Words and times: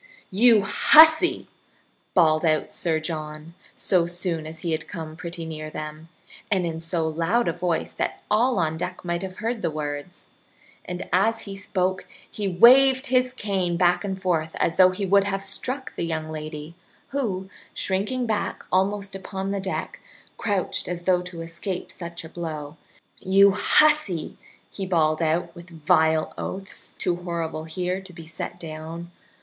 "You 0.31 0.63
hussy!" 0.63 1.47
bawled 2.15 2.43
out 2.43 2.71
Sir 2.71 2.99
John, 2.99 3.53
so 3.75 4.07
soon 4.07 4.47
as 4.47 4.61
he 4.61 4.71
had 4.71 4.87
come 4.87 5.15
pretty 5.15 5.45
near 5.45 5.69
them, 5.69 6.09
and 6.49 6.65
in 6.65 6.79
so 6.79 7.07
loud 7.07 7.47
a 7.47 7.53
voice 7.53 7.93
that 7.93 8.23
all 8.31 8.57
on 8.57 8.77
deck 8.77 9.05
might 9.05 9.21
have 9.21 9.35
heard 9.37 9.61
the 9.61 9.69
words; 9.69 10.25
and 10.85 11.07
as 11.13 11.41
he 11.41 11.53
spoke 11.55 12.07
he 12.27 12.47
waved 12.47 13.05
his 13.13 13.31
cane 13.31 13.77
back 13.77 14.03
and 14.03 14.19
forth 14.19 14.55
as 14.59 14.77
though 14.77 14.89
he 14.89 15.05
would 15.05 15.25
have 15.25 15.43
struck 15.43 15.95
the 15.95 16.01
young 16.03 16.31
lady, 16.31 16.73
who, 17.09 17.47
shrinking 17.71 18.25
back 18.25 18.63
almost 18.71 19.13
upon 19.13 19.51
the 19.51 19.59
deck, 19.61 19.99
crouched 20.35 20.87
as 20.87 21.03
though 21.03 21.21
to 21.21 21.41
escape 21.43 21.91
such 21.91 22.23
a 22.23 22.29
blow. 22.29 22.75
"You 23.19 23.51
hussy!" 23.51 24.39
he 24.71 24.87
bawled 24.87 25.21
out 25.21 25.53
with 25.53 25.69
vile 25.69 26.33
oaths, 26.39 26.95
too 26.97 27.17
horrible 27.17 27.65
here 27.65 28.01
to 28.01 28.11
be 28.13 28.25
set 28.25 28.59
down. 28.59 29.11